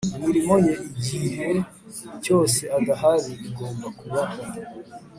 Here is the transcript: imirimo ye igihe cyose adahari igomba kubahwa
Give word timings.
imirimo 0.17 0.53
ye 0.65 0.73
igihe 0.99 1.49
cyose 2.23 2.61
adahari 2.77 3.31
igomba 3.49 3.87
kubahwa 3.99 4.45